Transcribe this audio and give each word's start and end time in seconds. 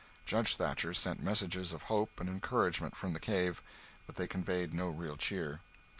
Judge 0.25 0.55
Thatcher 0.55 0.95
sent 0.95 1.21
messages 1.21 1.73
of 1.73 1.83
hope 1.83 2.19
and 2.19 2.27
encouragement 2.27 2.95
from 2.97 3.13
the 3.13 3.19
cave, 3.19 3.61
but 4.07 4.15
they 4.15 4.25
conveyed 4.25 4.73
no 4.73 4.89
real 4.89 5.15
cheer. 5.15 5.61